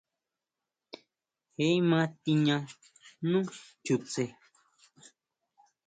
[1.57, 2.57] Je ma tiña
[3.29, 3.39] nú
[3.85, 4.23] chutse.